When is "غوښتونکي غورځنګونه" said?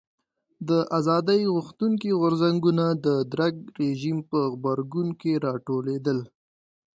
1.55-2.85